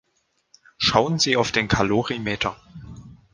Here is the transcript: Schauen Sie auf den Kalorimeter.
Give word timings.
Schauen 0.79 1.19
Sie 1.19 1.37
auf 1.37 1.51
den 1.51 1.67
Kalorimeter. 1.67 2.59